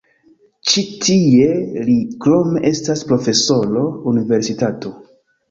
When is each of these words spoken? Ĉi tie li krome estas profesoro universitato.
Ĉi 0.69 0.83
tie 1.03 1.49
li 1.89 1.97
krome 2.25 2.63
estas 2.71 3.05
profesoro 3.13 3.85
universitato. 4.15 4.97